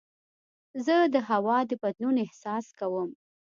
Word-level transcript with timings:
زه 0.85 0.95
د 1.13 1.15
هوا 1.29 1.57
د 1.69 1.71
بدلون 1.83 2.15
احساس 2.25 2.65
کوم. 2.79 3.09